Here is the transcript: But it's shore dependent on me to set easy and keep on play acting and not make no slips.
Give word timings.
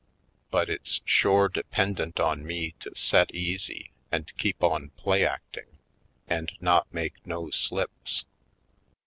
But 0.49 0.67
it's 0.67 0.99
shore 1.05 1.47
dependent 1.47 2.19
on 2.19 2.43
me 2.43 2.73
to 2.79 2.91
set 2.95 3.29
easy 3.35 3.91
and 4.11 4.35
keep 4.35 4.63
on 4.63 4.89
play 4.97 5.23
acting 5.23 5.77
and 6.27 6.51
not 6.59 6.91
make 6.91 7.23
no 7.23 7.51
slips. 7.51 8.25